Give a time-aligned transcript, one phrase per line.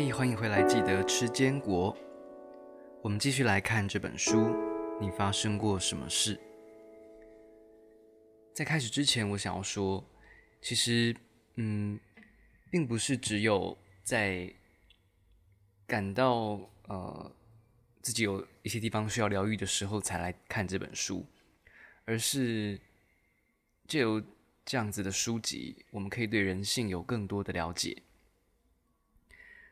[0.00, 0.62] 欢迎回来！
[0.66, 1.94] 记得吃坚果。
[3.02, 4.48] 我们继续来看这本书。
[4.98, 6.40] 你发生过什么事？
[8.54, 10.02] 在开始之前，我想要说，
[10.62, 11.14] 其实，
[11.56, 12.00] 嗯，
[12.70, 14.50] 并不是只有在
[15.86, 16.58] 感到
[16.88, 17.30] 呃
[18.00, 21.26] 自己有一些地方需要疗愈的时候才来看这本书，
[22.06, 22.80] 而是
[23.86, 24.20] 借由
[24.64, 28.02] 这样子的书籍，我们可以对人性有更多的了解。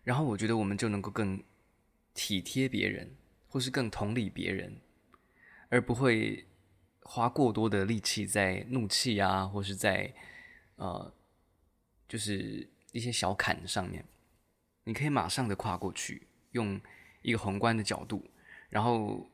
[0.09, 1.45] 然后我觉得我们就能够更
[2.15, 3.15] 体贴别人，
[3.47, 4.81] 或是更同理别人，
[5.69, 6.47] 而不会
[7.03, 10.11] 花过多的力气在怒气啊，或是在
[10.77, 11.13] 呃，
[12.09, 14.03] 就是一些小坎上面。
[14.85, 16.81] 你可以马上的跨过去，用
[17.21, 18.25] 一个宏观的角度，
[18.71, 19.31] 然后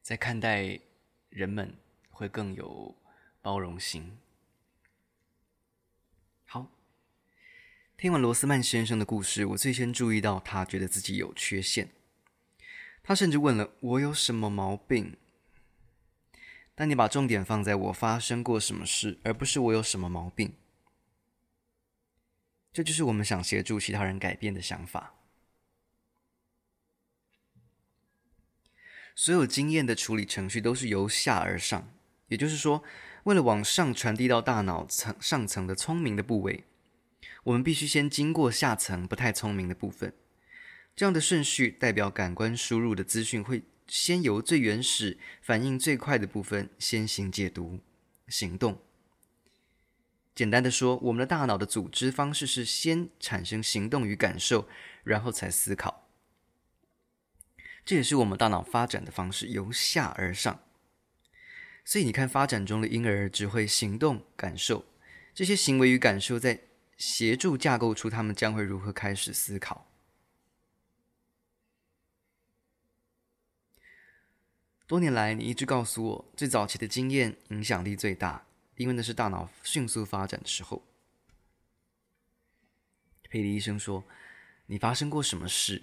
[0.00, 0.80] 再看待
[1.28, 1.76] 人们，
[2.08, 2.96] 会更有
[3.42, 4.16] 包容心。
[8.00, 11.90] 听完罗斯曼先生的故事，我最先注意到他觉得自己有缺陷。
[13.02, 15.18] 他甚至问了我有什么毛病。
[16.74, 20.54] 当你把重点放在我发生过什么事，而不是我有什么毛病，
[22.72, 25.12] 这就是我们想协助其他人改变的想法。
[29.14, 31.92] 所有经验的处理程序都是由下而上，
[32.28, 32.82] 也就是说，
[33.24, 36.64] 为了往上传递到大脑层上层的聪明的部位。
[37.44, 40.12] 我们必须先经过下层不太聪明的部分，
[40.94, 47.80] 这样的顺序代表感官输入的资讯会先由最原始、反应最快的部分先行解读、
[48.28, 48.82] 行动。
[50.34, 54.68] 简单的说，我们的大脑的组织方式是先产生行动与感受，
[55.02, 56.08] 然后才思考。
[57.84, 60.62] 这也是我们大脑发展的方式，由下而上。
[61.84, 64.84] 所以你看，发展中的婴儿只会行动、感受，
[65.34, 66.60] 这些行为与感受在。
[67.00, 69.90] 协助架构出他们将会如何开始思考。
[74.86, 78.44] 多年来，你一直告诉我，最早期的经验影响力最大，
[78.76, 80.86] 因为那是大脑迅速发展的时候。
[83.30, 84.04] 佩里医生说
[84.66, 85.82] ：“你发生过什么事？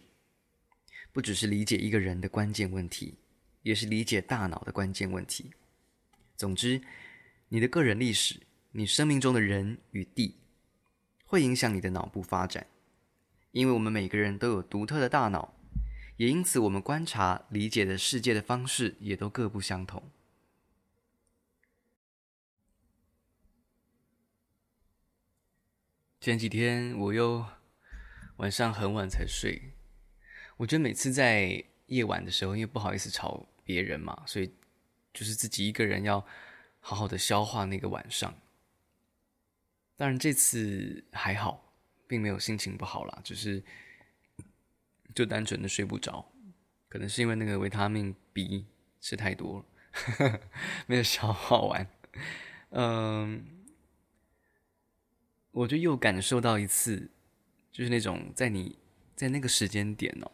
[1.12, 3.16] 不只是理解一个人的关键问题，
[3.64, 5.52] 也是理解大脑的关键问题。
[6.36, 6.80] 总之，
[7.50, 8.40] 你的个人历史，
[8.74, 10.36] 你生命中的人与地。”
[11.28, 12.66] 会影响你的脑部发展，
[13.52, 15.54] 因为我们每个人都有独特的大脑，
[16.16, 20.02] 也因此我们观察、理解的世界的方式也都各不相同。
[26.22, 27.46] 前几天我又
[28.38, 29.74] 晚上很晚才睡，
[30.58, 34.54] 我觉得每次在夜晚的时候，因为不好意思吵别人嘛，所以
[35.14, 36.26] 就是自己一个人要
[36.80, 38.34] 好好的消化那个晚上。
[39.98, 41.74] 当然这次还好，
[42.08, 43.64] 并没有心情不好啦，只是
[45.16, 46.32] 就单纯的睡不着，
[46.88, 48.68] 可能是因为那个维他命 B
[49.02, 50.40] 吃太多了，
[50.86, 51.90] 没有消化完。
[52.70, 53.44] 嗯，
[55.50, 57.10] 我就又感受到一次，
[57.72, 58.78] 就是那种在你
[59.16, 60.32] 在那个时间点哦，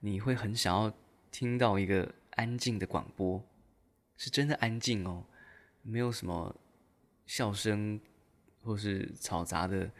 [0.00, 0.90] 你会很想要
[1.30, 3.46] 听到一个安静的广播，
[4.16, 5.26] 是真的安静哦，
[5.82, 6.58] 没有什么
[7.26, 8.00] 笑声。
[8.64, 9.90] 或是嘈杂的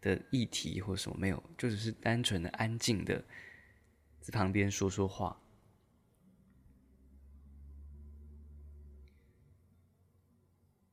[0.00, 3.24] 的议题或什么没有，就只是单纯的安静的
[4.20, 5.40] 在旁边说说话。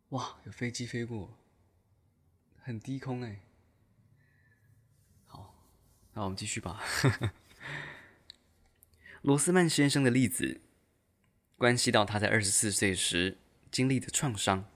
[0.09, 1.37] 哇，有飞机飞过，
[2.61, 3.39] 很低空哎。
[5.25, 5.55] 好，
[6.13, 6.83] 那我们继续吧。
[9.21, 10.61] 罗斯曼先生的例子，
[11.57, 13.37] 关系到他在二十四岁时
[13.69, 14.70] 经历的创伤。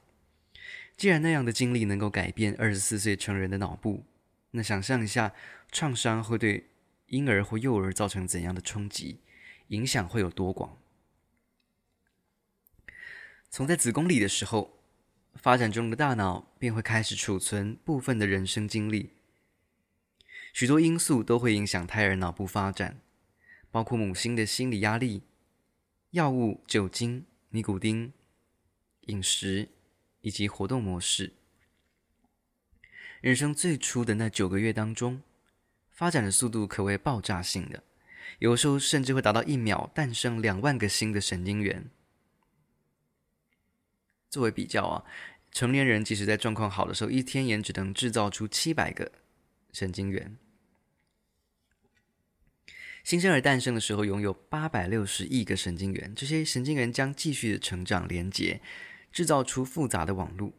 [0.97, 4.05] 既然那样的经历能够改变二十四岁成人的脑部，
[4.51, 5.33] 那想象一下，
[5.71, 6.69] 创伤会对
[7.07, 9.19] 婴儿或幼儿造成怎样的冲击，
[9.67, 10.77] 影响会有多广？
[13.49, 14.79] 从在子宫里的时候，
[15.33, 19.11] 发展中的大脑便会开始储存部分的人生经历。
[20.53, 23.01] 许多因素都会影响胎儿脑部发展，
[23.69, 25.23] 包括母亲的心理压力、
[26.11, 28.13] 药物、酒精、尼古丁、
[29.01, 29.74] 饮食。
[30.25, 31.33] 以及活动模式。
[33.21, 35.21] 人生最初的那九个月当中，
[35.91, 37.83] 发展的速度可谓爆炸性的，
[38.39, 41.91] 有时候甚至会达到一秒诞生两万个新的神经元。
[44.31, 45.05] 作为比较啊，
[45.51, 49.11] 成年人即使在状况好的时候，一天也只能制造出七百个
[49.71, 50.35] 神经元。
[53.03, 58.59] 新生儿诞生的时候，拥有八百六十亿个神经元，这些神经元将继续的成长连接。
[59.15, 60.51] 制造出复杂的网络，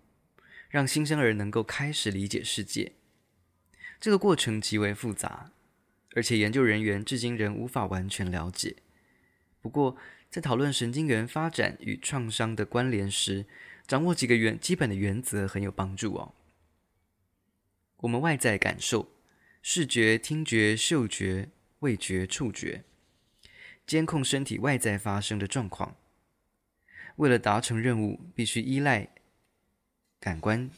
[0.71, 2.93] 让新生儿能够开始理解世界。
[4.01, 5.53] 这个过程极为复杂，
[6.15, 8.77] 而且研究人员至今仍无法完全了解。
[9.61, 9.99] 不过，
[10.31, 13.45] 在讨论神经元发展与创伤的关联时，
[13.87, 16.33] 掌握几个原基本的原则很有帮助哦。
[17.99, 19.11] 我们外在感受，
[19.61, 21.51] 视觉、听觉、嗅觉、
[21.81, 22.85] 味觉、触觉，
[23.87, 25.95] 监控身体外在发生的状况。
[27.17, 29.09] 为了达成任务，必须依赖
[30.21, 30.71] 感官。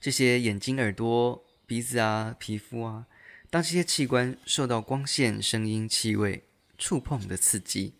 [0.00, 3.06] 这些眼睛、耳朵、鼻子啊、皮肤啊，
[3.50, 6.44] 当这些器官受到光线、声音、气味、
[6.76, 7.94] 触碰的刺激，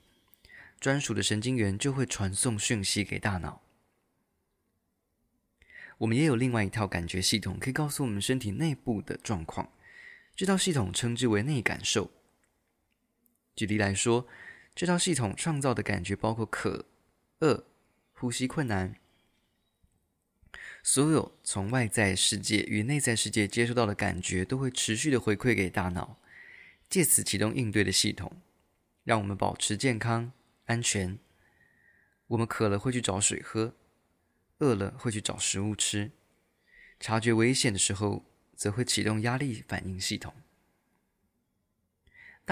[0.81, 3.63] 专属的神经元就会传送讯息给大脑。
[5.99, 9.71] 我们也有另外一套感觉系统，可以告诉我们身体内部的状况。
[10.35, 12.11] 这套系统称之为内感受。
[13.55, 14.27] 举例来说，
[14.75, 16.87] 这套系统创造的感觉包括渴、
[17.41, 17.67] 饿、
[18.13, 18.97] 呼吸困难。
[20.83, 26.19] 所有从外在世界与内在世界接收到的感觉，都会持续的回馈给大脑，
[26.89, 28.41] 借此启动应对的系统。
[29.05, 30.33] 让我们保持健康、
[30.67, 31.19] 安全。
[32.29, 33.75] 我们渴了会去找水喝，
[34.59, 36.13] 饿了会去找食物吃，
[36.99, 38.25] 察觉危险的时候
[38.57, 40.33] 则会启动压力反应系统。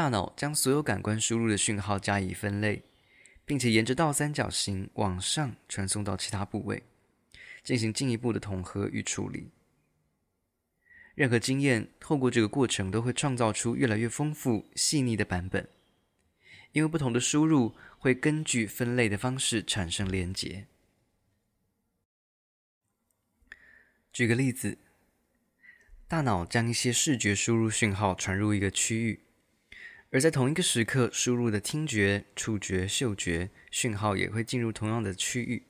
[0.01, 2.83] 大脑将所有感官输入的讯号加以分类，
[3.45, 6.83] 并且沿着倒三角形往上传送到其他部位，
[7.63, 9.51] 进行进一步的统合与处理。
[11.15, 15.69] 任何经验透过这个过程都会创造出越来越丰富、细腻的版本。
[16.73, 20.67] 因为不同的输入会根据分类的方式产生连结。
[24.11, 24.79] 举个例子，
[26.09, 29.21] 大脑将一些视觉输入讯号传入一个区域，
[30.11, 35.63] 而在同一个时刻输入的听觉、触觉、嗅觉讯号也会进入同样的区域。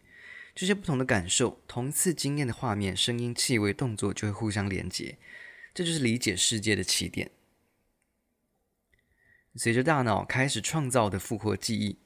[0.54, 5.18] 这些不同的感受，同一次经验的画面、声音、气味、动作就会互相连接。
[5.74, 7.30] 这就是理解世界的起点。
[9.54, 11.98] 随着大脑开始创造的复活记忆，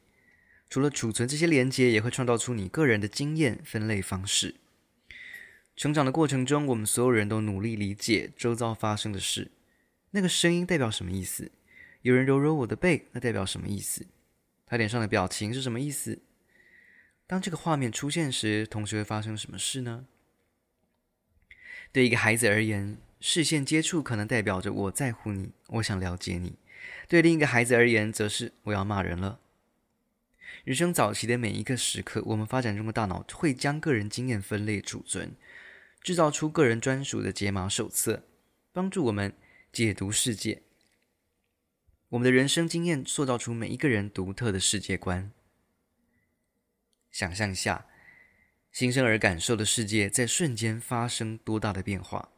[0.69, 4.57] 除了储存这些连接，也会创造出你个人的经验分类方式。
[5.77, 9.51] 成长的过程中，我们所有人都努力理解周遭发生的事。
[10.11, 11.51] 那个声音代表什么意思？
[12.05, 14.07] 有人揉揉我的背，那代表什么意思？
[14.67, 16.21] 他脸上的表情是什么意思？
[17.27, 20.05] 当这个画面出现时，同时会发生什么事呢？
[21.93, 26.59] 对一个孩子而言，视线接触可能代表着我在乎你，我想了解你。
[27.09, 29.41] 对另一个孩子而言，则是我要骂人了。
[30.65, 35.35] 人生早期的每一个时刻，我们发展中的大脑会将个人经验分类储存，
[36.03, 38.25] 制造出个人专属的解码手册，
[38.75, 39.33] 帮助我们
[39.73, 40.61] 解读世界。
[42.15, 45.33] 我们的人生经验塑造出每一个人独特的世界观。
[47.11, 47.87] 想象下，
[48.71, 52.31] 新生儿感受的世界在瞬间发生多大的变化？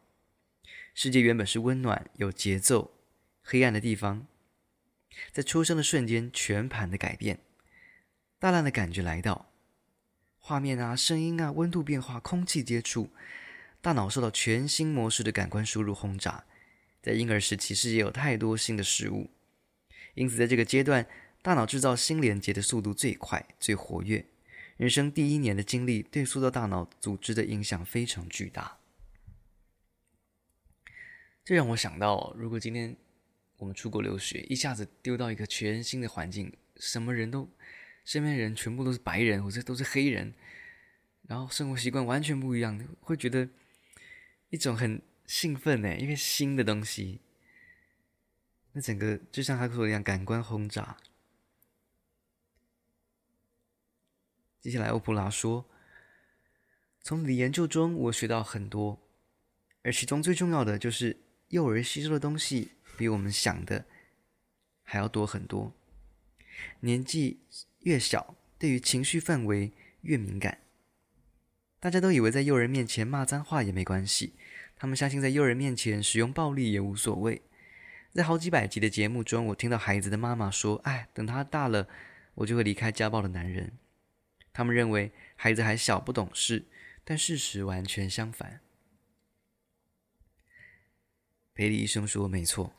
[0.95, 2.95] 世界原本是温暖、有节奏、
[3.43, 4.27] 黑暗的地方。
[5.31, 7.41] 在出生的瞬间，全盘的改变，
[8.39, 9.53] 大量的感觉来到，
[10.39, 13.11] 画面啊、声音啊、温度变化、空气接触，
[13.83, 16.47] 大脑受到全新模式的感官输入轰炸。
[17.03, 19.31] 在婴儿时期，世界有太多新的事物，
[20.17, 21.07] 因此在这个阶段，
[21.41, 24.27] 大脑制造新连接的速度最快、最活跃。
[24.77, 28.79] 人生第一年的经历对塑造大脑组织的影响非常巨大。
[31.45, 32.97] 这让我想到，如果今天。
[33.59, 37.51] 我们出国留学，一下子丢到一个全新的环境，什么人都，
[38.05, 40.35] 身边人全部都是白人或者都是黑人，
[41.23, 43.49] 然后生活习惯完全不一样，会觉得
[44.51, 47.19] 一种很兴奋呢，因为新的东西，
[48.77, 50.99] 那整个就像他说的一样，感官轰炸。
[54.61, 55.65] 接下来，欧普拉说
[57.01, 59.01] ：“从你的研究中，我学到很多，
[59.81, 61.17] 而其中最重要的就是
[61.49, 63.87] 幼儿吸收的东西。”比我们想的
[64.83, 65.73] 还要多很多。
[66.81, 67.41] 年纪
[67.81, 70.59] 越小，对于情绪范围越敏感。
[71.81, 74.35] 大家都以为在幼儿面前骂脏话也没关系，
[74.77, 77.41] 他们相信在幼儿面前使用暴力也无所谓。
[78.17, 81.87] 在好几百集的节目中，我听到孩子的妈妈说：“哎，等他大了，
[82.37, 83.75] 我就会离开家暴的男人。”
[84.55, 86.65] 他们认为孩子还小不懂事，
[87.05, 88.61] 但事实完全相反。
[91.55, 92.73] 培里医生说：“没错。”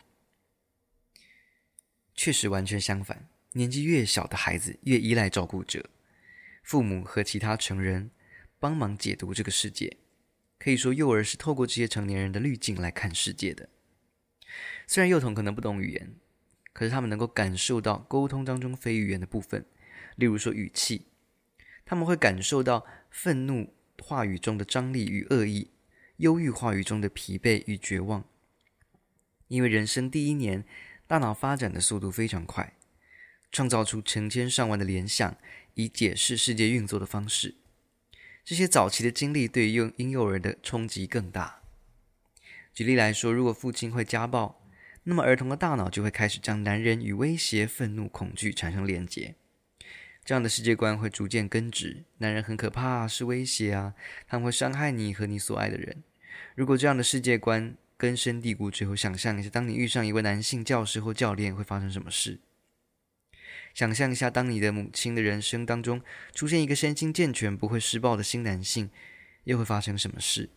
[2.15, 5.87] 确实完全相反，年纪越小的孩子越依赖照顾者，
[6.63, 8.09] 父母和其他成人
[8.57, 9.97] 帮忙解读这个世界。
[10.57, 13.69] 可以说，幼儿是透过这些成年人的滤镜来看世界的。
[14.85, 16.15] 虽然幼童可能不懂语言，
[16.73, 19.65] 可是他们能够感受到沟通当中非语言的部分，
[20.15, 21.07] 例如说语气，
[21.85, 25.71] 他们会感受到愤怒话语中的张力与恶意，
[26.17, 28.23] 忧郁话语中的疲惫与绝望。
[29.47, 30.65] 因为人生第一年，
[31.07, 32.73] 大脑发展的速度非常快，
[33.51, 35.37] 创造出成千上万的联想，
[35.73, 37.55] 以解释世界运作的方式。
[38.43, 41.56] 这些早期的经历对于幼婴幼儿的冲击更大。
[42.77, 44.61] 举例来说，如果父亲会家暴，
[45.01, 49.33] 那么儿童的大脑就会开始将男人与威胁、愤怒、恐惧产生连结。
[50.23, 53.95] 这样的世界观会逐渐根植，男人很可怕，是威胁啊，
[54.27, 56.03] 他们会伤害你和你所爱的人。
[56.53, 62.39] 如果这样的世界观根深蒂固最后，想象一下，当你遇上一位男性教师或教练，会发生什么事？
[63.73, 65.99] 想象一下，当你的母亲的人生当中
[66.31, 68.91] 出现一个身心健全、不会施暴的新男性，
[69.45, 70.51] 又会发生什么事？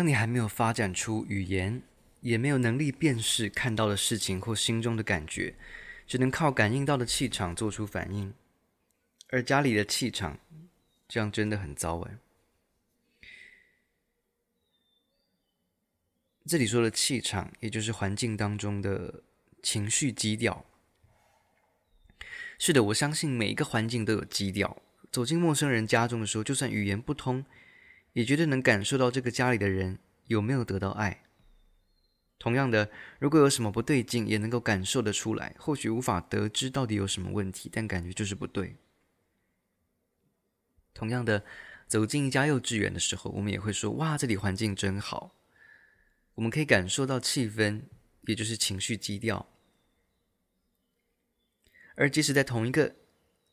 [0.00, 1.82] 当你还没有发展出语言，
[2.22, 5.54] 也没有能力辨识看到的事情或心中的感觉，
[6.06, 8.32] 只能靠感应到的气场做出反应，
[9.28, 10.38] 而家里的气场，
[11.06, 12.16] 这样真的很糟哎。
[16.46, 19.22] 这里说的气场，也就是环境当中的
[19.62, 20.64] 情绪基调。
[22.58, 24.80] 是的，我相信每一个环境都有基调。
[25.12, 27.44] 走进陌生人家中的时候，就算语言不通。
[28.12, 31.24] 也绝对能感受到这个家里的人有没有得到爱。
[32.38, 35.54] 同样的，如果有什么不对劲，也能够感受得出来。
[35.58, 38.76] 或许无法得知到底有什么问题，但感觉就是不对。
[40.94, 41.44] 同样的，
[41.86, 45.36] 走进一家幼稚园的时候，我们也会说：“哇，这里环境真好。”
[46.36, 47.82] 我们可以感受到气氛，
[48.22, 49.46] 也就是情绪基调。
[51.96, 52.96] 而即使在同一个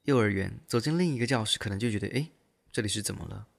[0.03, 2.31] 幼儿园，走进另一个教室，可能就觉得：“诶，
[2.71, 3.49] 这里是怎么了？”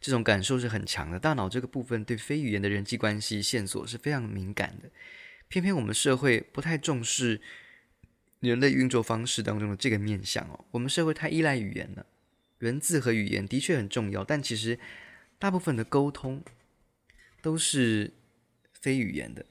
[0.00, 4.90] 这种感受是很强的，大脑这个部分对非语言的人际关系线索是非常敏感的。
[5.48, 7.40] 偏偏我们社会不太重视
[8.40, 12.06] 人类运作方式当中的这个面向哦，我们社会太依赖语言了。
[12.60, 14.78] 文字和语言的确很重要，但其实
[15.38, 16.42] 大部分的沟通
[17.40, 18.12] 都是
[18.72, 19.46] 非语言的。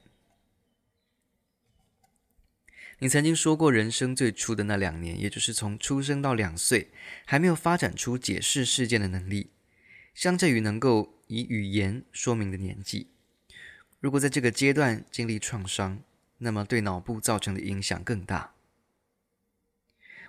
[2.98, 6.90] 你曾经说过，人生最初的那两年，也就是从出生到两岁，
[7.24, 9.50] 还没有发展出解释事件的能力。
[10.18, 13.06] 相较于能够以语言说明的年纪，
[14.00, 16.00] 如果在这个阶段经历创伤，
[16.38, 18.54] 那么对脑部造成的影响更大。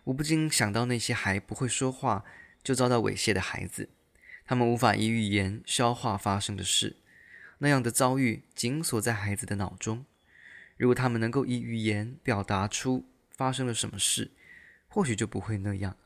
[0.03, 2.23] 我不禁想到那些还不会说话
[2.61, 3.89] 就遭到猥亵的孩子，
[4.45, 6.97] 他们无法以语言消化发生的事，
[7.57, 10.05] 那样的遭遇紧锁在孩子的脑中。
[10.77, 14.29] 如果他们能够以语言表达出发生了什么事，
[14.87, 15.97] 或许就不会那样。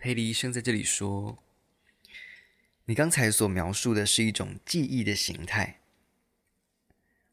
[0.00, 1.42] 佩里医生在这里说
[2.86, 5.80] ：“你刚才所描述的是一种记忆的形态。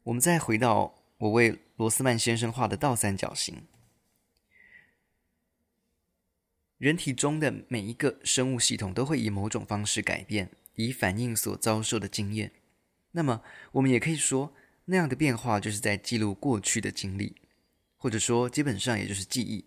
[0.02, 3.62] 我们再回到我为罗斯曼先生画的倒三角形，
[6.76, 12.52] 人体中的每一个生物系统都会以某种方式改变，以反映所遭受的经验。
[13.12, 17.36] 那么，我们也可以说，那样的变化就是在记录过去的经历，
[17.96, 19.64] 或者说，基本上也就是记忆。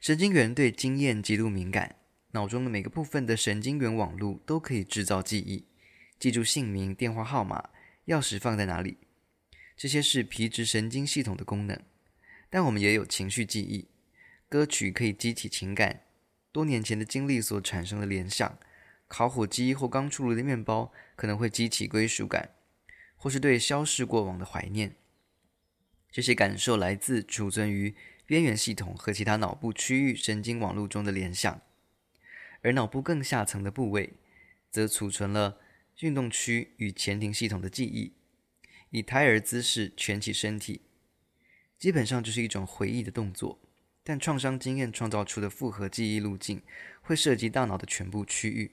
[0.00, 1.94] 神经元对经验极度敏感。”
[2.32, 5.64] 脑中的每个部分的神经元网络都可以制造记忆，
[6.18, 7.70] 记住姓名、电话号码、
[8.06, 8.98] 钥匙放在哪里，
[9.76, 11.80] 这些是皮质神经系统的功能。
[12.50, 13.88] 但我们也有情绪记忆，
[14.48, 16.02] 歌曲可以激起情感，
[16.52, 18.58] 多年前的经历所产生的联想，
[19.06, 22.50] 烤火鸡或刚出炉的面包可能会激起归属感，
[23.16, 24.96] 或是对消逝过往的怀念。
[26.10, 27.94] 这些感受来自储存于
[28.26, 31.60] 边缘系统和其他脑部区域神经网络中的联想。
[32.62, 34.14] 而脑部更下层的部位，
[34.70, 35.58] 则储存了
[36.00, 38.12] 运动区与前庭系统的记忆，
[38.90, 40.82] 以胎儿姿势蜷起身体，
[41.78, 43.60] 基本上就是一种回忆的动作。
[44.02, 46.62] 但创伤经验创造出的复合记忆路径，
[47.02, 48.72] 会涉及大脑的全部区域。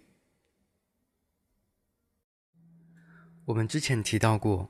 [3.44, 4.70] 我们之前提到过，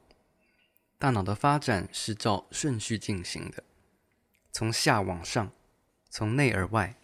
[0.98, 3.64] 大脑的发展是照顺序进行的，
[4.52, 5.52] 从下往上，
[6.10, 6.98] 从内而外。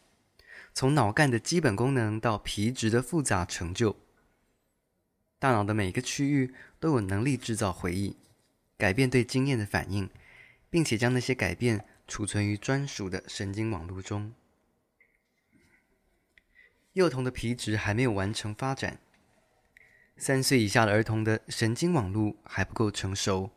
[0.73, 3.95] 从脑干的基本功能到皮质的复杂成就，
[5.37, 8.15] 大脑的每个区域都有能力制造回忆，
[8.77, 10.09] 改变对经验的反应，
[10.69, 14.33] 并且将那些改变储存于专属的神经网络中。
[16.93, 18.99] 幼童的皮质还没有完成发展，
[20.17, 23.51] 三岁以下的儿童的神经网络还不够成熟，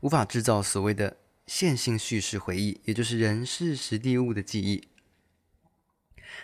[0.00, 1.16] 无法制造所谓的
[1.46, 4.88] 线性叙事回忆，也就是人事时地物的记忆。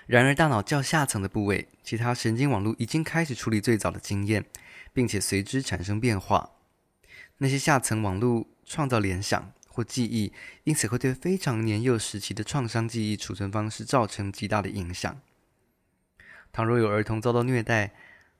[0.06, 4.44] 然而，大脑较下层的部位，其他神经网络已经开始处理最早的经验，
[4.92, 6.50] 并且随之产生变化。
[7.38, 10.32] 那些下层网络创造联想或记忆，
[10.64, 15.20] 因此会对非常年幼时期的创伤记忆储存方式造成极大的影响。
[16.50, 17.92] 倘若有儿童遭到虐待，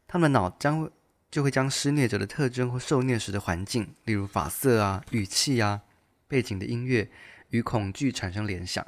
[0.07, 0.91] 他们的脑将
[1.31, 5.83] 就会将施虐者的特征或受虐时的环境，例如发色啊、语气啊、
[6.27, 7.11] 背景的音乐，
[7.51, 8.87] 与恐惧产生联想。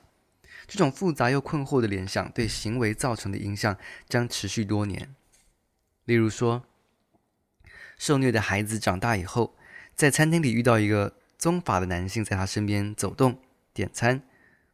[0.71, 3.77] 这种复杂又困惑的联想对行为造成的影响
[4.09, 5.12] 将持续多年。
[6.05, 6.65] 例如说，
[7.99, 9.57] 受虐的孩子长大以后，
[9.97, 13.41] 在餐厅里遇到一个棕发的男性在他身边走动、
[13.75, 14.23] 点餐，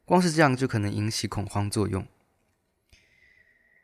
[0.05, 2.07] 光是这样就可能引起恐慌作用。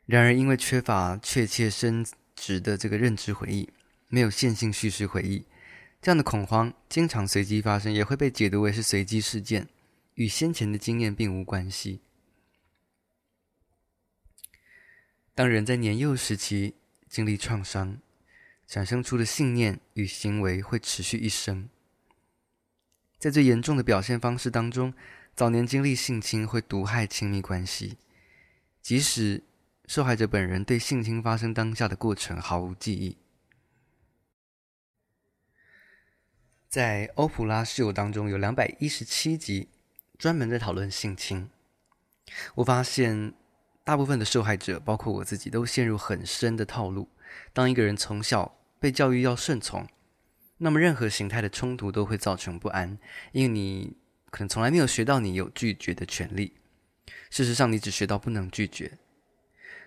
[0.05, 2.05] 然而，因为缺乏确切深
[2.35, 3.67] 值的这个认知回忆，
[4.09, 5.47] 没有线性叙事回忆，
[5.99, 9.67] 这样的恐慌经常随机发生，也会被解读为是随机事件，
[10.15, 12.01] 与先前的经验并无关系。
[15.35, 16.75] 当人在年幼时期
[17.07, 17.97] 经历创伤，
[18.67, 21.67] 产生出的信念与行为会持续一生。
[23.17, 24.93] 在最严重的表现方式当中，
[25.35, 27.97] 早年经历性侵会毒害亲密关系，
[28.81, 29.41] 即使
[29.85, 33.17] 受害者本人对性侵发生当下的过程毫无记忆。
[36.69, 39.69] 在欧普拉秀当中有两百一十七集
[40.17, 41.49] 专门在讨论性侵，
[42.55, 43.33] 我发现
[43.83, 47.09] 大部分的受害者，包括我自己，都陷入很深的套路。
[47.51, 49.87] 当一个人从小被教育要顺从，
[50.59, 52.97] 那么任何形态的冲突都会造成不安，
[53.31, 53.97] 因为你
[54.29, 56.53] 可能从来没有学到你有拒绝的权利。
[57.29, 58.97] 事实上，你只学到不能拒绝。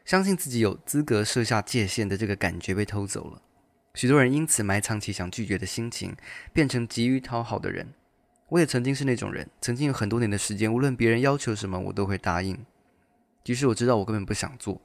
[0.05, 3.43] 相信自己有资格设下界限的这个感觉被偷走了，
[3.95, 6.15] 许多人因此埋藏起想拒绝的心情，
[6.53, 7.95] 变成急于讨好的人。
[8.49, 12.65] 我也曾经是那种人，曾经有很多年的时间，无论别人要求什么，我都会答应，
[13.43, 14.81] 即使我知道我根本不想做。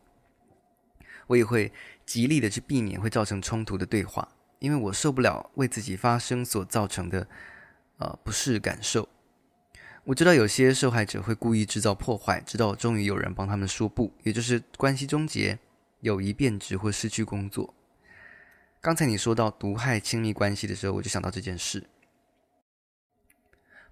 [1.28, 1.72] 我也会
[2.06, 4.28] 极力的去避免会造成冲突的对话，
[4.60, 7.28] 因为我受不了为自己发声所造成的
[7.98, 9.08] 呃不适感受。
[10.06, 15.60] 我知道有些受害者会故意制造破坏，直到终于有人帮他们说不，也就是关系终结、
[16.00, 17.76] 友谊变质或失去工作。
[18.82, 21.88] 刚才你说到毒害亲密关系的时候，我就想到这件事。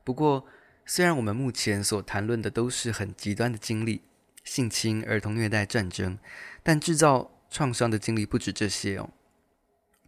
[0.09, 0.47] 不过，
[0.87, 4.01] 虽然我们目前所谈论的都是很极端的经历，
[4.43, 6.17] 性侵、儿童虐待、战争，
[6.63, 9.11] 但制造创伤的经历不止这些哦。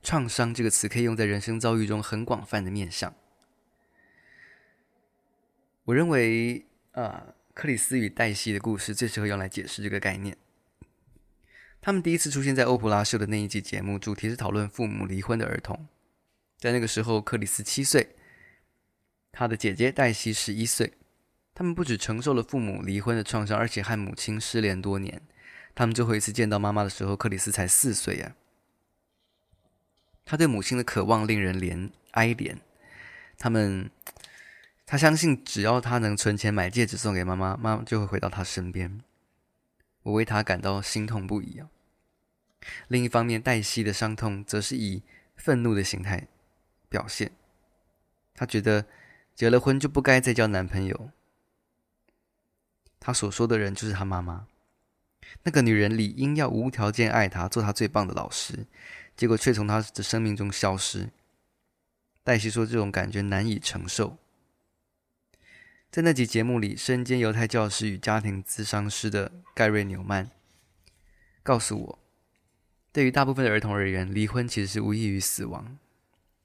[0.01, 3.13] 创伤这个词可以用在人生遭遇中很广泛的面向。
[5.83, 10.35] 我认为，啊，克里斯与黛西的故事最适合用来解释这个概念。
[11.79, 15.87] 他们第一次出现在欧普拉秀的那一集节目，主题是讨论父母离婚的儿童。
[16.57, 18.15] 在那个时候，克里斯七岁，
[19.31, 20.93] 他的姐姐黛西十一岁。
[21.53, 25.21] 他们不只承受了父母离婚的创伤，而且和母亲失联多年。
[25.75, 28.35] 他们最后一次见到妈妈的时候，克里斯才四岁呀。
[30.25, 32.57] 他对母亲的渴望令人怜哀怜。
[33.37, 33.89] 他们。
[34.83, 38.99] 他相信，只要他能存钱买戒指送给妈妈，妈妈就会回到他身边。
[40.03, 41.69] 我为他感到心痛不已啊。
[42.89, 45.01] 另一方面，黛西的伤痛则是以
[45.37, 46.27] 愤怒的形态
[46.89, 47.31] 表现。
[48.33, 48.85] 他觉得
[49.41, 51.09] 结了婚就不该再交男朋友。
[52.99, 54.45] 他所说的人就是他妈妈。
[55.41, 58.67] 那个女人理应要无条件爱他，做他最棒的老师，
[59.17, 61.09] 结果却从他的生命中消失。
[62.23, 64.15] 黛西说，这种感觉难以承受。
[65.89, 70.29] 在那集节目里，身兼犹太教师与家庭咨商师的盖瑞纽曼
[71.41, 71.99] 告诉我，
[72.91, 75.79] 对于大部分的儿童而言，离婚其实是无异于死亡。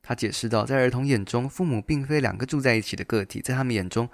[0.09, 4.09] 他解释道，在儿童眼中，父母并非两个住在一起的个体，在他们眼中，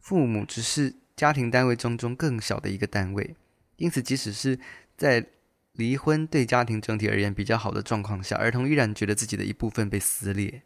[0.00, 3.34] 父母只是家庭单位中中更小的一个单位。
[3.76, 4.60] 因此，即使是
[4.98, 5.24] 在
[5.72, 10.60] 离婚对家庭整体而言比较好的状况下，儿童依然觉得自己的一部分被撕裂。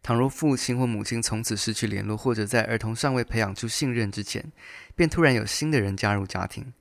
[0.00, 4.52] 倘若父亲或母亲从此失去联络，或者在儿童尚未培养出信任之前，
[4.94, 6.72] 便突然有新的人加入家庭，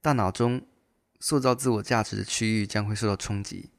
[0.00, 0.62] 大脑中
[1.20, 3.70] 塑造自我价值的区域将会受到冲击。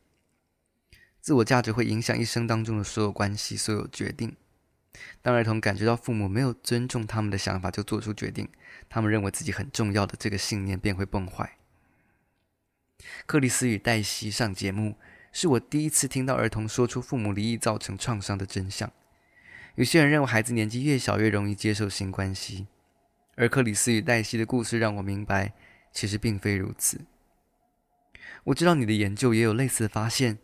[1.20, 4.36] 自我价值会影响一生当中的所有关系、所有决定。
[5.22, 8.50] 当儿童感觉到父母没有尊重他们的想法就做出决定，
[8.90, 11.58] 他们认为自己很重要的这个信念便会崩坏。
[13.26, 14.96] 克里斯与黛西上节目。
[15.34, 18.92] 是我第一次听到儿童说出父母离异造成创伤的真相。
[19.76, 22.66] 有些人认为孩子年纪越小越容易接受新关系，
[23.36, 25.54] 而克里斯与黛西的故事让我明白，
[25.94, 27.02] 其实并非如此。
[28.48, 30.40] 我知道你的研究也有类似的发现，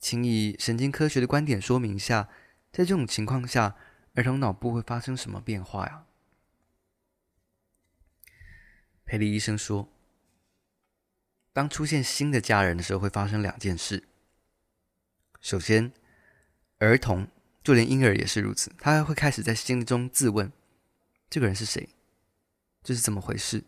[0.00, 2.28] 请以神经科学的观点说明一下，
[2.72, 3.76] 在这种情况下，
[4.14, 6.06] 儿童脑部会发生什么变化呀？
[9.04, 9.88] 佩利医生说，
[11.52, 14.08] 当出现新的家人的时候，会发生两件事。
[15.40, 15.92] 首先，
[16.78, 17.28] 儿童
[17.62, 20.50] 就连婴儿也是如此，他还会开始在心中自问：
[21.28, 21.88] 这个人是谁？
[22.82, 23.62] 这是怎么回事？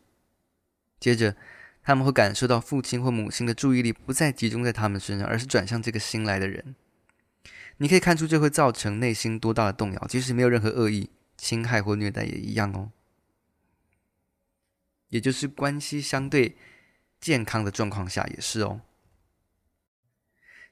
[0.98, 1.36] 接着，
[1.82, 6.76] 他们会感受到父亲或母亲的注意力不再集中在他们身上，而是转向这个新来的人。
[7.78, 12.92] 你可以看出这会造成内心多大的动摇，即使没有任何恶意、侵害或虐待也一样哦。
[15.08, 16.56] 也就是关系相对
[17.20, 18.80] 健康的状况下也是哦。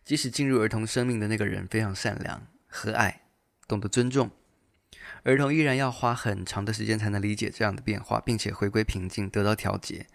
[0.05, 3.17] 即使进入儿童生命的那个人非常善良、和蔼、
[3.67, 4.31] 懂得尊重。
[5.23, 10.07] 儿童依然要花很长的时间才能理解这样的变化，并且回归平静，得到调节。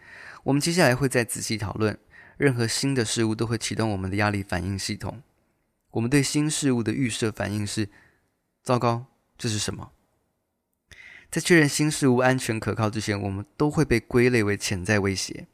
[0.44, 1.98] 我们接下来会再仔细讨论，
[2.38, 5.22] 任何新的事物都会启动我们的压力反应系统。
[5.92, 7.90] 我们对新事物的预设反应是：
[8.64, 9.06] 糟糕，
[9.38, 9.92] 这是什么？
[11.32, 15.48] 在确认新事物安全可靠之前，我们都会被归类为潜在威胁。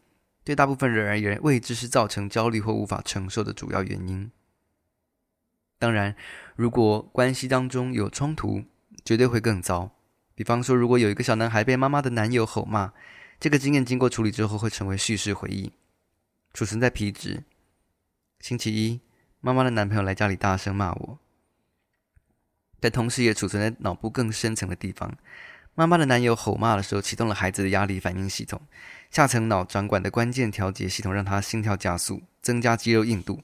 [0.44, 4.32] 对大部分人而言，未知是造成焦虑或无法承受的主要原因。
[5.78, 6.16] 当然，
[6.56, 8.64] 如果关系当中有冲突，
[9.04, 9.92] 绝对会更糟。
[10.34, 12.94] 比方说，如果有一个小男孩被妈妈的男友吼骂，
[13.40, 15.72] 这个经验经过处理之后会成为叙事回忆，
[16.54, 17.44] 储存在皮质。
[18.40, 19.02] 星期一，
[19.40, 21.20] 妈妈的男朋友来家里大声骂我，
[22.80, 25.16] 但同时也储存在脑部更深层的地方。
[25.76, 28.60] 妈妈的男友吼骂的时候，启动了孩子的压力反应系统，
[29.12, 33.42] 下层脑掌管的关键调节系统让他心跳加速，增加肌肉硬度，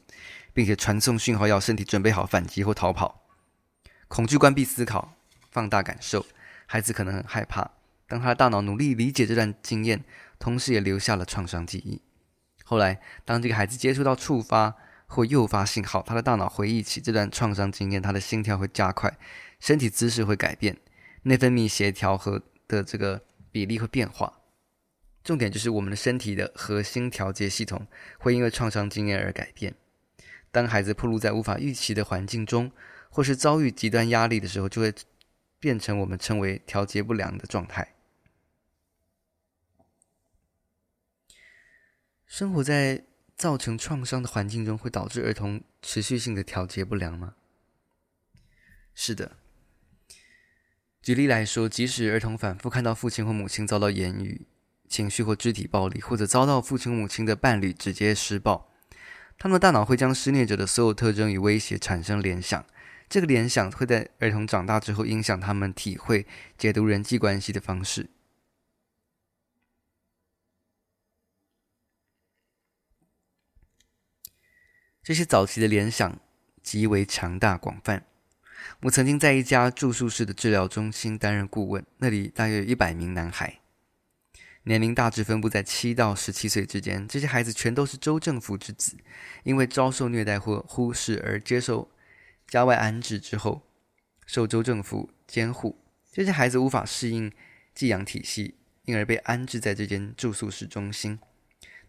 [0.53, 3.21] 并且传送讯号要身体准备好反击或逃跑。
[4.07, 5.16] 恐惧关闭思考。
[5.51, 6.25] 放大感受，
[6.65, 7.71] 孩子可能很害怕。
[8.07, 10.03] 当他的大脑努力理解这段经验，
[10.39, 12.01] 同时也留下了创伤记忆。
[12.63, 14.75] 后来，当这个孩子接触到触发
[15.07, 19.17] 或诱发信号，他的大脑回忆起这段创伤经验，他的心跳会加快，
[19.59, 20.77] 身体姿势会改变，
[21.23, 24.39] 内分泌协调和的这个比例会变化。
[25.23, 27.85] 重点就是我们的身体的核心调节系统
[28.19, 29.75] 会因为创伤经验而改变。
[30.51, 32.71] 当孩子暴露在无法预期的环境中，
[33.09, 34.93] 或是遭遇极端压力的时候，就会。
[35.59, 37.95] 变成我们称为调节不良的状态。
[42.25, 43.03] 生活在
[43.35, 47.35] 造成创伤的环境中，会导致儿童持续性的调节不良吗？
[48.93, 49.37] 是的。
[51.01, 54.45] 举例来说，即使儿童反复看到父亲或母亲遭到言语、
[54.89, 58.69] 情绪或肢体暴力，或者遭到父亲母亲的伴侣直接施暴，
[59.37, 62.65] 他们的大脑会将施虐者的所有特征与威胁产生联想。
[63.09, 68.09] 这个联想会在儿童长大之后影响他们体会、解读人际关系的方式。
[75.01, 76.19] 这些早期的联想
[76.61, 78.05] 极为强大广泛。
[78.81, 83.61] 我曾经在一家住宿式的治疗中心担任顾问，那里大约有一百名男孩，
[84.63, 87.07] 年龄大致分布在七到十七岁之间。
[87.07, 88.97] 这些孩子全都是州政府之子，
[89.43, 91.89] 因为遭受虐待或忽视而接受。
[92.47, 93.61] 家外安置之后，
[94.25, 95.77] 受州政府监护。
[96.11, 97.31] 这些孩子无法适应
[97.75, 98.55] 寄养体系，
[98.85, 101.19] 因而被安置在这间住宿式中心。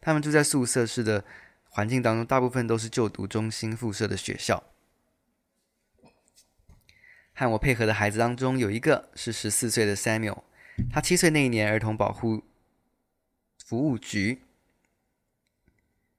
[0.00, 1.24] 他们住在宿舍式的
[1.70, 4.64] 环境当中，大部分都是就读中心附设的学校。
[7.34, 10.42] 和我配合的孩子当中，有一个是十四岁的 Samuel。
[10.92, 12.42] 他七岁那一年，儿童保护
[13.64, 14.42] 服务局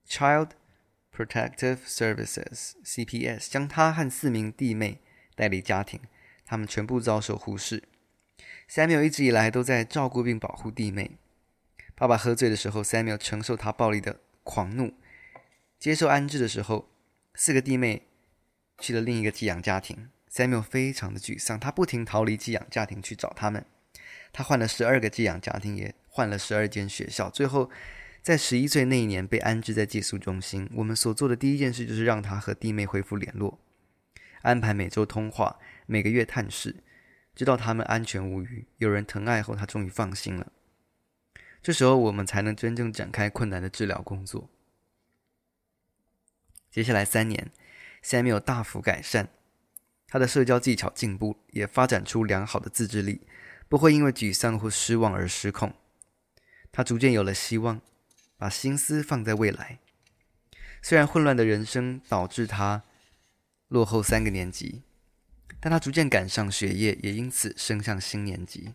[0.07, 0.51] Child。
[1.19, 5.01] Protective Services（CPS） 将他和四名弟妹
[5.35, 5.99] 带离家庭，
[6.45, 7.83] 他们全部遭受忽视。
[8.69, 11.17] Samuel 一直以来都在照顾并保护弟妹。
[11.93, 14.93] 爸爸喝醉的时候，Samuel 承受他暴力的狂怒。
[15.77, 16.87] 接受安置的时候，
[17.35, 18.03] 四个弟妹
[18.77, 20.09] 去了另一个寄养家庭。
[20.31, 23.65] Samuel 非常的沮丧，他不停逃离寄养家庭去找他们。
[24.31, 27.69] 他换了十二个寄养家庭，也换了十二间学校，最后。
[28.29, 33.57] 在十一岁那一年被安置在寄宿中心，我们所做的第一件事就是让他和弟妹恢复联络，
[34.43, 36.75] 安排每周通话，每个月探视，
[37.33, 40.51] 直到他们安全无虞，有人疼爱后，他终于放心了。
[41.63, 44.47] 这时候我们才能真正展开困难的治疗工作。
[46.69, 47.49] 接下来三年
[48.03, 49.29] ，Samuel 大幅改善，
[50.07, 53.21] 他的社交技巧进步，也发展出良好的自制力，
[53.67, 55.73] 不会因为沮丧或失望而失控。
[56.71, 57.81] 他逐渐有了希望。
[58.39, 59.77] 把心思放在未来。
[60.81, 62.83] 虽然混乱的人生导致他
[63.67, 64.81] 落后三个年级，
[65.59, 68.73] 但他逐渐赶上学业，也因此升上新年级。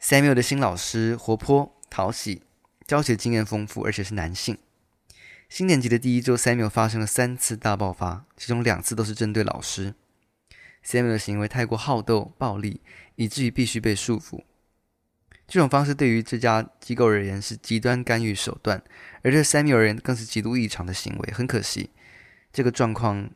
[0.00, 2.42] Samuel 的新老师活泼讨喜，
[2.86, 4.56] 教学经验丰富，而且是男性。
[5.50, 9.94] 新年级的第一周，Samuel 发生了三次大爆发，其中两次都是针对老师。
[10.82, 12.80] Samuel 的行为太过好斗、暴力，
[13.16, 14.44] 以至于必须被束缚。
[15.48, 18.84] 这种方式对于这家机构而言是极端干预手段，
[19.22, 21.32] 而对 Samuel 而言更是极度异常的行为。
[21.32, 21.88] 很可惜，
[22.52, 23.30] 这个状况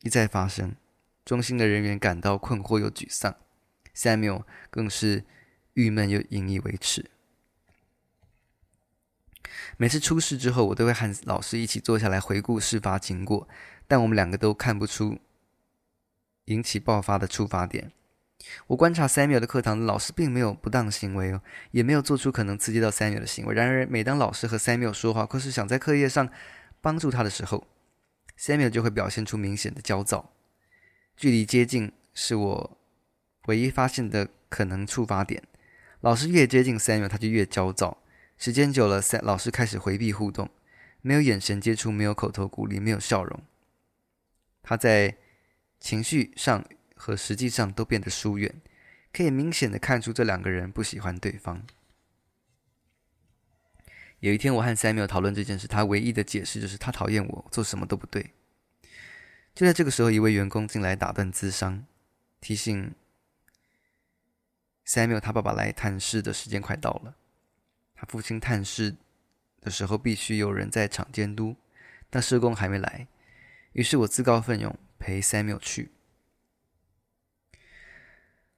[0.00, 0.74] 一再发生，
[1.24, 3.36] 中心的人员感到困惑又沮丧
[3.94, 5.24] ，Samuel 更是
[5.74, 7.08] 郁闷又引以为耻。
[9.76, 13.48] 每次出事之后，我都会和老师一起坐下来回顾事发经过，
[13.86, 15.20] 但我们两个都看不出
[16.46, 17.92] 引起爆发的触发点。
[18.66, 23.54] 我观察 Samuel 的课堂，老师并没有不当行为哦，也没有做出可能刺激到 Samuel 的行为。
[23.54, 26.28] 然而，每当老师和 Samuel 说话，或是想在课业上
[26.80, 27.66] 帮助他的时候
[28.38, 30.32] ，Samuel 就会表现出明显的焦躁。
[31.16, 32.78] 距离接近是我
[33.46, 35.42] 唯一发现的可能触发点。
[36.00, 37.98] 老师越接近 Samuel，他就越焦躁。
[38.38, 40.50] 时间久了，老师开始回避互动，
[41.00, 43.40] 没有眼神接触，没有口头鼓励，没有笑容。
[44.62, 45.16] 他在
[45.78, 46.64] 情绪上
[47.04, 48.62] 和实际上都变得疏远，
[49.12, 51.66] 可以明显的看出这两个人不喜欢对方。
[54.20, 58.30] 有一天，我和 Samuel 讨论这件事，他唯一的解释就是他讨厌我，做什么都不对。
[59.52, 61.84] 就在这个时候，一位员工进来打断咨商，
[62.40, 62.94] 提醒
[64.86, 67.16] Samuel 他爸爸来探视的时间快到了。
[67.96, 68.94] 他父亲探视
[69.60, 71.56] 的时候必须有人在场监督，
[72.08, 73.08] 但社工还没来，
[73.72, 75.90] 于是我自告奋勇陪 Samuel 去。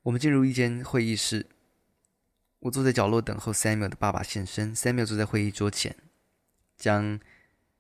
[0.05, 1.47] 我们进入一间会议室，
[2.59, 4.77] 我坐在角落等候 Samuel 的爸爸现身。
[4.77, 5.97] Samuel 坐在会议桌前，
[6.77, 7.19] 将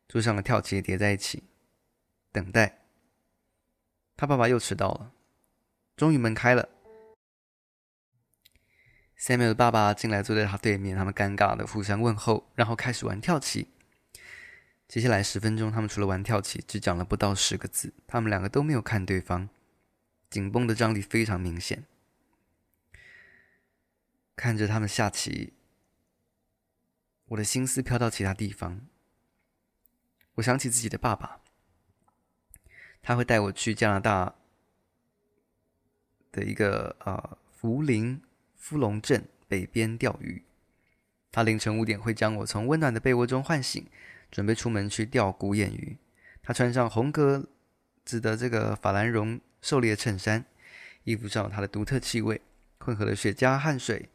[0.09, 1.45] 桌上的跳棋叠在一起，
[2.33, 2.79] 等待。
[4.17, 5.13] 他爸爸又迟到了，
[5.97, 6.71] 终于门开了。
[9.19, 10.97] Samuel 的爸爸进来，坐在他对面。
[10.97, 13.69] 他们尴尬的互相问候，然后开始玩跳棋。
[14.89, 17.93] 接下来十分钟，他们除了玩跳棋，只讲了不到十个字。
[18.07, 19.51] 他们两个都没有看对方，
[20.31, 21.85] 紧绷的张力非常明显。
[24.37, 25.53] 看着他们下棋，
[27.27, 28.87] 我的心思飘到其他地方。
[30.35, 31.41] 我想起自己的爸爸，
[33.03, 34.35] 他会带我去加拿大
[36.33, 38.21] 的一个呃福林。
[38.57, 40.43] 福隆镇北边钓鱼，
[41.31, 43.87] 他凌晨五点会将我从温暖的被窝中唤醒，
[44.31, 45.99] 准备出门去钓古眼鱼。
[46.43, 47.47] 他穿上红格
[48.07, 50.47] 子的这个法兰绒狩猎衬衫，
[51.03, 52.41] 衣服上有他的独特气味，
[52.79, 54.09] 混合了雪茄汗水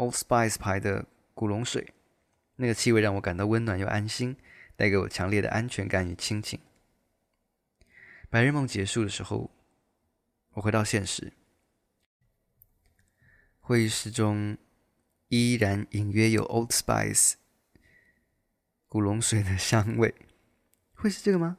[0.00, 1.92] ，Old Spice 牌的古龙水。
[2.56, 4.36] 那个气味让我感到温暖又安心，
[4.76, 6.58] 带给我强烈的安全感与亲情。
[8.28, 9.50] 白日梦结束的时候，
[10.52, 11.32] 我回到现实。
[13.60, 14.56] 会议室中
[15.28, 17.34] 依然隐约有 Old Spice
[18.88, 20.14] 古龙水的香味，
[20.94, 21.58] 会是这个吗？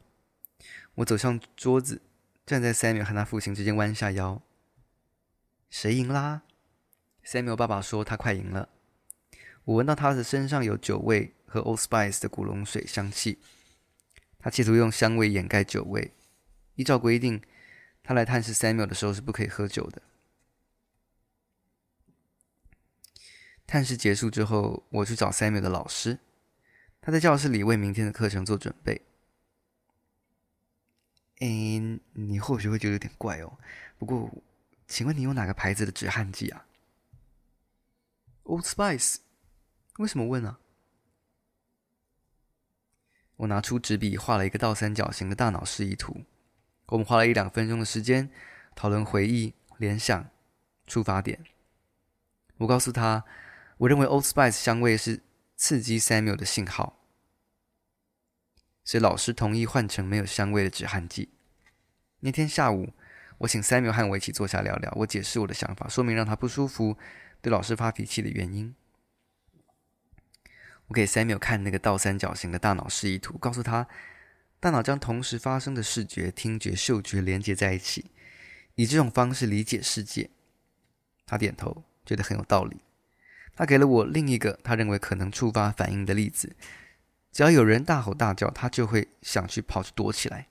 [0.95, 2.01] 我走向桌子，
[2.45, 4.41] 站在 Samuel 和他父亲之间，弯下腰。
[5.69, 6.43] 谁赢啦
[7.25, 8.69] ？Samuel 爸爸说他快赢了。
[9.63, 13.39] 我闻到他的身上有酒味和 Old Spice 的古龙水香气，
[14.39, 16.13] 他企图用香味掩盖酒味。
[16.75, 17.41] 依照规定，
[18.01, 20.01] 他来探视 Samuel 的时候是不可以喝酒的。
[23.67, 26.19] 探视结束之后，我去找 Samuel 的老师，
[26.99, 29.01] 他在教室里为明天的课程做准备。
[31.39, 33.57] 诶，你或许会觉得有点怪哦，
[33.97, 34.29] 不过，
[34.87, 36.65] 请问你有哪个牌子的止汗剂啊
[38.43, 39.17] ？Old Spice，
[39.97, 40.59] 为什么问啊？
[43.37, 46.25] 我拿出纸笔画了一个倒三角形的大脑示意图。
[46.87, 48.29] 我们花了一两分钟的时间
[48.75, 50.29] 讨论回忆、联想、
[50.85, 51.43] 出发点。
[52.57, 53.23] 我告诉他。
[53.77, 55.23] 我认为 Old Spice 香味是
[55.55, 56.99] 刺激 Samuel 的信号，
[58.83, 61.29] 所以老师同意换成没有香味的止汗剂。
[62.19, 62.93] 那天下午，
[63.39, 66.95] 我请 Samuel 和我一起坐下聊聊，我解释我的想法，说明让他不舒服、
[67.41, 68.75] 对老师发脾气的原因。
[70.87, 73.87] 我给 Samuel 看那个倒三角形的大脑示意图，告诉他，
[74.59, 78.11] 大脑将同时发生的视觉、听觉、嗅觉连接在一起，
[78.75, 80.29] 以这种方式理解世界。
[81.25, 82.81] 他点头，觉得很有道理。
[83.55, 86.55] 他给了我另一个他认为可能触发反应的例子：
[87.31, 90.47] 只要有人大吼大叫，他就会想去跑去躲起来；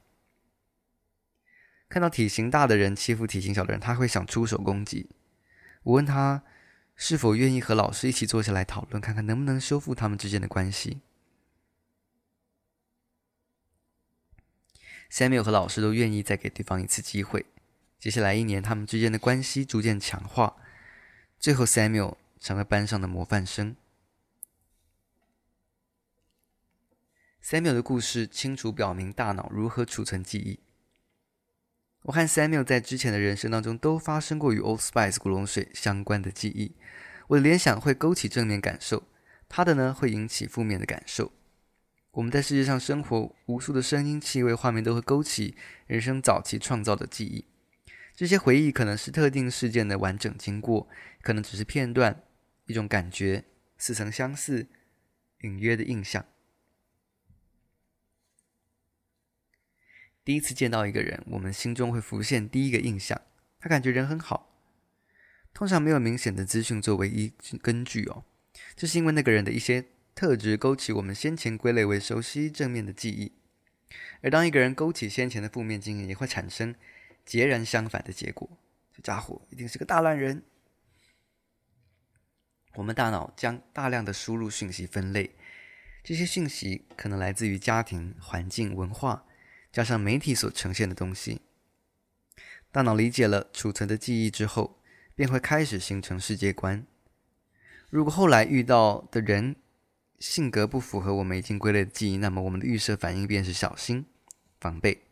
[1.90, 5.10] 看到体型大的人欺负体型小的人，他会想出手攻击。
[5.82, 6.42] 我问他
[7.02, 11.00] 是否愿意和老师一起坐下来讨论看看能不能修复他们之间的关系。
[15.10, 17.46] Samuel 和老师都愿意再给对方一次机会
[17.98, 20.58] 接下来一年他们之间的关系逐渐强化
[21.38, 23.74] 最后 samuel 成了班上的模范生。
[27.42, 30.60] Samuel 的故事清楚表明大脑如何储存记忆
[32.02, 36.74] 我和 Samuel 在之前的人生当中都发生过与 Old Spice 古龙水相关的记忆。
[37.28, 39.02] 我的联想会勾起正面感受，
[39.48, 41.30] 他的呢会引起负面的感受。
[42.12, 45.54] 我们在世界上生活，无数的声音、气味、画面都会勾起
[45.86, 47.44] 人生早期创造的记忆。
[48.16, 50.88] 这些回忆可能是特定事件的完整经过，
[51.22, 52.22] 可能只是片段，
[52.66, 53.44] 一种感觉，
[53.76, 54.66] 似曾相似、
[55.42, 56.24] 隐约的印象。
[60.30, 63.20] 第一次见到一个人，我们心中会浮现第一个印象，
[63.58, 64.54] 他感觉人很好。
[65.52, 68.22] 通常没有明显的资讯作为依根据哦，
[68.76, 73.32] 这是因为那个人的一些特质勾起我们先前归类为熟悉正面的记忆，
[74.20, 76.76] 而当一个人勾起先前的负面经验，也会产生
[77.26, 78.48] 截然相反的结果。
[78.94, 80.44] 这家伙一定是个大烂人。
[82.74, 85.34] 我们大脑将大量的输入讯息分类，
[86.04, 89.24] 这些讯息可能来自于家庭、环境、文化，
[89.72, 91.40] 加上媒体所呈现的东西。
[92.72, 94.78] 大脑理解了储存的记忆之后，
[95.14, 96.86] 便会开始形成世界观。
[97.88, 99.56] 如果后来遇到的人
[100.18, 104.06] 性格不符合我们已经归类的记忆，那么我们的预设反应便是小心、
[104.60, 105.02] 防备。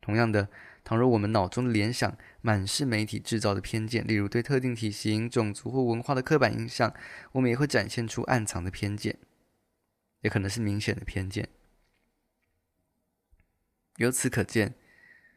[0.00, 0.48] 同样的，
[0.84, 6.94] 倘若我们脑中的联想满是媒体制造的偏见，例如对特定体型、种族或文化的刻板印象，
[7.32, 9.18] 我们也会展现出暗藏的偏见，
[10.20, 11.48] 也可能是明显的偏见。
[13.96, 14.74] 由此可见，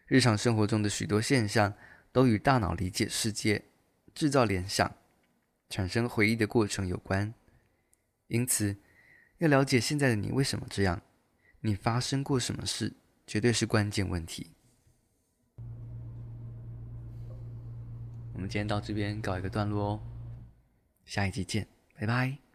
[0.08, 1.74] 日常生活中的许多现象。
[2.10, 3.66] 都与大脑理解世界、
[4.16, 4.96] 制造联想、
[5.70, 7.32] 产生回忆的过程有关。
[8.28, 8.78] 因此，
[9.38, 11.04] 要了解现在的你为什么这样，
[11.60, 12.96] 你发生过什么事，
[13.28, 14.56] 绝对是关键问题。
[18.34, 20.02] 我们今天到这边告一个段落哦，
[21.06, 21.68] 下一集见，
[22.00, 22.47] 拜拜。